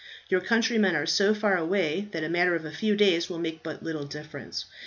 [0.29, 3.61] Your countrymen are so far away that a matter of a few days will make
[3.61, 4.65] but little difference.